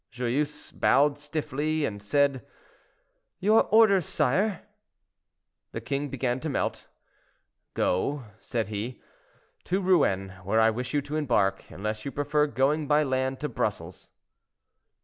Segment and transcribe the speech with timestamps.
[0.11, 2.43] Joyeuse bowed stifly, and said,
[3.39, 4.63] "Your orders, sire?"
[5.73, 6.87] The king began to melt.
[7.75, 8.99] "Go," said he,
[9.65, 13.47] "to Rouen, where I wish you to embark, unless you prefer going by land to
[13.49, 14.09] Brussels."